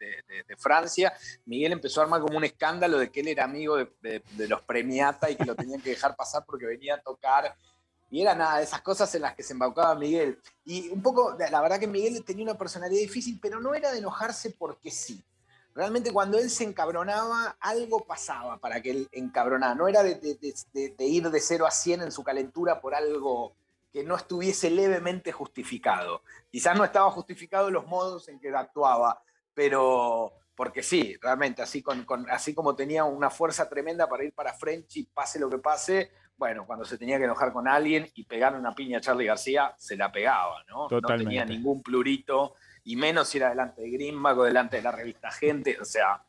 Francia, 0.57 1.13
Miguel 1.45 1.73
empezó 1.73 2.01
a 2.01 2.05
armar 2.05 2.21
como 2.21 2.37
un 2.37 2.43
escándalo 2.43 2.97
de 2.97 3.11
que 3.11 3.19
él 3.19 3.27
era 3.27 3.43
amigo 3.43 3.77
de, 3.77 4.23
los 4.47 4.61
premiata 4.61 5.29
y 5.29 5.35
que 5.35 5.45
lo 5.45 5.55
tenían 5.55 5.79
que 5.79 5.91
dejar 5.91 6.15
pasar 6.15 6.43
porque 6.43 6.65
venía 6.65 6.95
a 6.95 7.01
tocar. 7.01 7.55
Y 8.09 8.21
era 8.21 8.33
nada 8.33 8.63
esas 8.63 8.81
cosas 8.81 9.13
en 9.13 9.21
las 9.21 9.35
que 9.35 9.43
se 9.43 9.53
embaucaba 9.53 9.93
Miguel. 9.93 10.39
Y 10.65 10.89
un 10.89 11.03
poco, 11.03 11.37
la 11.37 11.61
verdad 11.61 11.79
que 11.79 11.85
Miguel 11.85 12.23
tenía 12.25 12.45
una 12.45 12.57
personalidad 12.57 13.01
difícil, 13.01 13.37
pero 13.39 13.59
no 13.59 13.75
era 13.75 13.91
de 13.91 13.99
enojarse 13.99 14.49
porque 14.57 14.89
sí. 14.89 15.23
Realmente 15.75 16.11
cuando 16.11 16.37
él 16.37 16.49
se 16.49 16.63
encabronaba, 16.63 17.57
algo 17.59 18.05
pasaba 18.05 18.57
para 18.57 18.81
que 18.81 18.91
él 18.91 19.09
encabronara. 19.11 19.75
No 19.75 19.87
era 19.87 20.03
de, 20.03 20.19
ir 20.99 21.29
de 21.29 21.39
0 21.39 21.65
a 21.65 21.71
100 21.71 22.01
en 22.01 22.11
su 22.11 22.23
calentura 22.23 22.81
por 22.81 22.95
algo 22.95 23.55
que 23.91 24.03
no 24.03 24.15
estuviese 24.15 24.69
levemente 24.69 25.31
justificado. 25.31 26.21
Quizás 26.51 26.77
no 26.77 26.83
estaba 26.83 27.09
justificado 27.11 27.71
los 27.71 27.87
modos 27.87 28.27
en 28.29 28.39
que 28.39 28.49
actuaba, 28.49 29.21
pero 29.53 30.33
porque 30.55 30.83
sí, 30.83 31.15
realmente, 31.21 31.61
así, 31.61 31.81
con, 31.81 32.05
así 32.29 32.53
como 32.53 32.75
tenía 32.75 33.05
una 33.05 33.29
fuerza 33.29 33.69
tremenda 33.69 34.09
para 34.09 34.25
ir 34.25 34.33
para 34.33 34.53
Frenchy, 34.53 35.05
pase 35.05 35.39
lo 35.39 35.49
que 35.49 35.57
pase, 35.57 36.11
bueno, 36.39 36.65
cuando 36.65 36.85
se 36.85 36.97
tenía 36.97 37.17
que 37.17 37.25
enojar 37.25 37.51
con 37.53 37.67
alguien 37.67 38.09
y 38.13 38.23
pegar 38.23 38.55
una 38.55 38.73
piña 38.73 38.97
a 38.97 39.01
Charlie 39.01 39.25
García, 39.25 39.73
se 39.77 39.97
la 39.97 40.11
pegaba, 40.11 40.63
¿no? 40.67 40.87
No 40.89 41.01
tenía 41.01 41.45
ningún 41.45 41.81
plurito, 41.81 42.55
y 42.83 42.95
menos 42.95 43.27
si 43.29 43.37
era 43.37 43.49
delante 43.49 43.81
de 43.81 43.89
Greenback 43.89 44.37
o 44.37 44.43
delante 44.43 44.77
de 44.77 44.83
la 44.83 44.91
revista 44.91 45.31
Gente, 45.31 45.77
o 45.79 45.85
sea, 45.85 46.21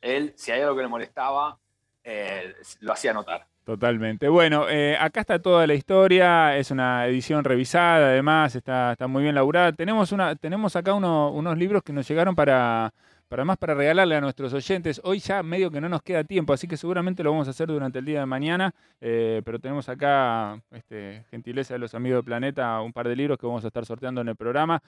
él, 0.00 0.32
si 0.36 0.52
hay 0.52 0.60
algo 0.60 0.76
que 0.76 0.82
le 0.82 0.88
molestaba, 0.88 1.58
eh, 2.04 2.54
lo 2.80 2.92
hacía 2.92 3.12
notar. 3.12 3.46
Totalmente. 3.64 4.28
Bueno, 4.28 4.68
eh, 4.68 4.96
acá 4.96 5.20
está 5.20 5.40
toda 5.40 5.66
la 5.66 5.74
historia, 5.74 6.56
es 6.56 6.70
una 6.70 7.06
edición 7.06 7.42
revisada, 7.42 8.10
además, 8.10 8.54
está, 8.54 8.92
está 8.92 9.08
muy 9.08 9.24
bien 9.24 9.34
laburada. 9.34 9.72
Tenemos, 9.72 10.12
una, 10.12 10.36
tenemos 10.36 10.76
acá 10.76 10.94
unos 10.94 11.58
libros 11.58 11.82
que 11.82 11.92
nos 11.92 12.06
llegaron 12.06 12.36
para, 12.36 12.94
para 13.28 13.44
más 13.44 13.58
para 13.58 13.74
regalarle 13.74 14.14
a 14.14 14.20
nuestros 14.20 14.52
oyentes. 14.52 15.00
Hoy 15.04 15.18
ya 15.18 15.42
medio 15.42 15.70
que 15.70 15.80
no 15.80 15.88
nos 15.88 16.02
queda 16.02 16.24
tiempo, 16.24 16.52
así 16.52 16.68
que 16.68 16.76
seguramente 16.76 17.22
lo 17.22 17.32
vamos 17.32 17.48
a 17.48 17.50
hacer 17.50 17.68
durante 17.68 17.98
el 17.98 18.04
día 18.04 18.20
de 18.20 18.26
mañana, 18.26 18.74
eh, 19.00 19.42
pero 19.44 19.58
tenemos 19.58 19.88
acá, 19.88 20.62
este, 20.70 21.24
gentileza 21.30 21.74
de 21.74 21.78
los 21.78 21.94
amigos 21.94 22.20
de 22.20 22.22
Planeta, 22.24 22.80
un 22.80 22.92
par 22.92 23.08
de 23.08 23.16
libros 23.16 23.38
que 23.38 23.46
vamos 23.46 23.64
a 23.64 23.68
estar 23.68 23.84
sorteando 23.84 24.20
en 24.20 24.28
el 24.28 24.36
programa. 24.36 24.82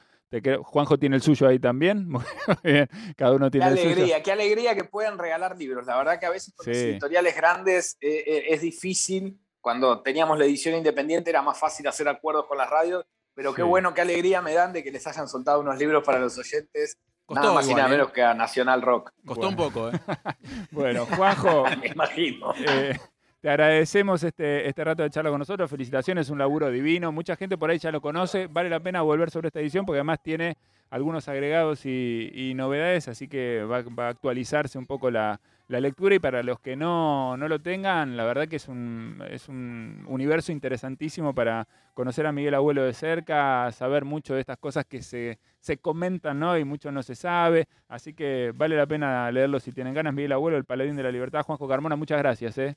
Juanjo 0.63 0.99
tiene 0.99 1.17
el 1.17 1.23
suyo 1.23 1.49
ahí 1.49 1.59
también. 1.59 2.09
Cada 3.17 3.33
uno 3.33 3.51
tiene 3.51 3.67
qué 3.67 3.73
alegría, 3.73 4.17
el 4.19 4.23
Qué 4.23 4.33
alegría 4.33 4.75
que 4.75 4.85
puedan 4.85 5.19
regalar 5.19 5.57
libros. 5.57 5.87
La 5.87 5.97
verdad 5.97 6.21
que 6.21 6.27
a 6.27 6.31
veces 6.31 6.55
con 6.55 6.69
editoriales 6.69 7.35
grandes 7.35 7.97
eh, 8.01 8.25
eh, 8.27 8.45
es 8.49 8.61
difícil. 8.61 9.39
Cuando 9.61 10.01
teníamos 10.03 10.39
la 10.39 10.45
edición 10.45 10.77
independiente 10.77 11.31
era 11.31 11.43
más 11.43 11.59
fácil 11.59 11.87
hacer 11.89 12.09
acuerdos 12.09 12.47
con 12.47 12.57
las 12.57 12.71
radios, 12.71 13.05
pero 13.35 13.53
qué 13.53 13.63
bueno, 13.63 13.93
qué 13.93 14.01
alegría 14.01 14.41
me 14.41 14.55
dan 14.55 14.73
de 14.73 14.85
que 14.85 14.91
les 14.91 15.07
hayan 15.07 15.29
soltado 15.29 15.61
unos 15.61 15.79
libros 15.79 16.05
para 16.05 16.19
los 16.21 16.39
oyentes 16.39 16.99
Costó 17.29 17.43
nada 17.43 17.55
más 17.57 17.69
y 17.69 17.75
nada 17.75 17.89
¿eh? 17.89 17.91
menos 17.91 18.11
que 18.11 18.23
a 18.23 18.33
Nacional 18.33 18.81
Rock. 18.81 19.13
Costó 19.27 19.51
un 19.51 19.57
poco, 19.57 19.91
¿eh? 19.91 20.01
bueno, 20.71 21.05
Juanjo. 21.05 21.65
Me 21.83 21.89
imagino. 21.89 22.55
Eh, 22.57 22.99
te 23.41 23.49
agradecemos 23.51 24.23
este, 24.25 24.67
este 24.67 24.85
rato 24.85 25.03
de 25.03 25.11
charla 25.11 25.31
con 25.31 25.39
nosotros. 25.39 25.71
Felicitaciones, 25.71 26.31
un 26.31 26.39
laburo 26.39 26.71
divino. 26.71 27.13
Mucha 27.13 27.37
gente 27.37 27.57
por 27.57 27.71
ahí 27.71 27.79
ya 27.79 27.93
lo 27.93 28.01
conoce. 28.01 28.49
Vale 28.49 28.69
la 28.69 28.81
pena 28.81 29.03
volver 29.03 29.31
sobre 29.31 29.49
esta 29.49 29.61
edición 29.61 29.87
porque 29.87 29.99
además 29.99 30.21
tiene 30.23 30.57
algunos 30.91 31.29
agregados 31.29 31.85
y, 31.85 32.53
novedades, 32.55 33.09
así 33.09 33.29
que 33.29 33.63
va, 33.65 33.85
a 34.07 34.09
actualizarse 34.09 34.79
un 34.79 34.87
poco 34.87 35.11
la, 35.11 35.41
lectura 35.69 36.15
y 36.15 36.19
para 36.19 36.43
los 36.43 36.61
que 36.61 36.77
no, 36.77 37.37
lo 37.37 37.61
tengan, 37.61 38.17
la 38.17 38.25
verdad 38.25 38.49
que 38.49 38.57
es 38.57 38.69
un, 38.69 39.23
es 39.31 39.49
un 39.49 40.03
universo 40.09 40.51
interesantísimo 40.51 41.35
para 41.35 41.69
conocer 41.93 42.27
a 42.27 42.33
Miguel 42.33 42.55
Abuelo 42.55 42.85
de 42.85 42.95
cerca, 42.95 43.71
saber 43.73 44.07
mucho 44.07 44.35
de 44.35 44.41
estas 44.41 44.57
cosas 44.57 44.87
que 44.87 45.03
se, 45.03 45.39
se 45.61 45.77
comentan 45.77 46.39
¿no? 46.41 46.57
y 46.57 46.65
mucho 46.65 46.91
no 46.91 47.03
se 47.03 47.15
sabe, 47.15 47.69
así 47.87 48.15
que 48.15 48.53
vale 48.55 48.77
la 48.77 48.87
pena 48.87 49.31
leerlo 49.31 49.61
si 49.61 49.73
tienen 49.73 49.93
ganas. 49.93 50.15
Miguel 50.15 50.33
Abuelo, 50.33 50.57
el 50.57 50.65
Paladín 50.65 50.97
de 50.97 51.03
la 51.03 51.13
Libertad, 51.13 51.43
Juanjo 51.43 51.69
Carmona, 51.69 51.97
muchas 51.97 52.19
gracias. 52.19 52.57
¿eh? 52.57 52.77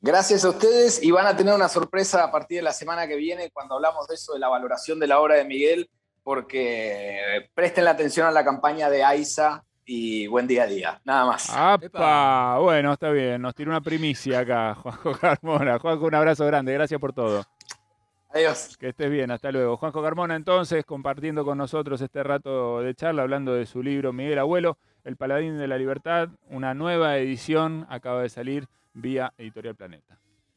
Gracias 0.00 0.44
a 0.44 0.50
ustedes 0.50 1.02
y 1.02 1.10
van 1.10 1.26
a 1.26 1.36
tener 1.36 1.54
una 1.54 1.68
sorpresa 1.68 2.24
a 2.24 2.30
partir 2.30 2.58
de 2.58 2.62
la 2.62 2.72
semana 2.72 3.08
que 3.08 3.16
viene 3.16 3.50
cuando 3.50 3.74
hablamos 3.74 4.06
de 4.06 4.14
eso, 4.14 4.32
de 4.32 4.38
la 4.38 4.48
valoración 4.48 5.00
de 5.00 5.08
la 5.08 5.20
obra 5.20 5.34
de 5.34 5.44
Miguel 5.44 5.90
porque 6.28 7.48
presten 7.54 7.84
la 7.84 7.92
atención 7.92 8.26
a 8.26 8.30
la 8.30 8.44
campaña 8.44 8.90
de 8.90 9.02
AISA 9.02 9.64
y 9.86 10.26
buen 10.26 10.46
día 10.46 10.64
a 10.64 10.66
día. 10.66 11.00
Nada 11.02 11.24
más. 11.24 11.48
¡Apa! 11.48 12.58
Bueno, 12.58 12.92
está 12.92 13.10
bien. 13.10 13.40
Nos 13.40 13.54
tiene 13.54 13.70
una 13.70 13.80
primicia 13.80 14.40
acá, 14.40 14.74
Juanjo 14.82 15.12
Carmona. 15.12 15.78
Juanjo, 15.78 16.04
un 16.04 16.14
abrazo 16.14 16.44
grande. 16.44 16.74
Gracias 16.74 17.00
por 17.00 17.14
todo. 17.14 17.44
Adiós. 18.28 18.76
Que 18.76 18.90
estés 18.90 19.10
bien, 19.10 19.30
hasta 19.30 19.50
luego. 19.50 19.78
Juanjo 19.78 20.02
Carmona, 20.02 20.36
entonces, 20.36 20.84
compartiendo 20.84 21.46
con 21.46 21.56
nosotros 21.56 21.98
este 22.02 22.22
rato 22.22 22.82
de 22.82 22.94
charla, 22.94 23.22
hablando 23.22 23.54
de 23.54 23.64
su 23.64 23.82
libro 23.82 24.12
Miguel 24.12 24.38
Abuelo, 24.38 24.76
El 25.04 25.16
Paladín 25.16 25.56
de 25.56 25.66
la 25.66 25.78
Libertad, 25.78 26.28
una 26.50 26.74
nueva 26.74 27.16
edición 27.16 27.86
acaba 27.88 28.20
de 28.20 28.28
salir 28.28 28.68
vía 28.94 29.32
Editorial 29.36 29.74
Planeta. 29.74 30.18